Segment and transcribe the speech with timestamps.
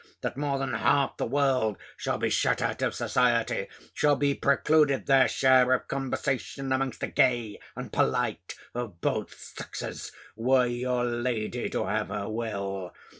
[0.21, 5.05] that more than half the world shall be shut out of society, shall be precluded
[5.05, 11.69] their share of conversation amongst the gay and polite of both sexes, were your lady
[11.69, 12.91] to have her will!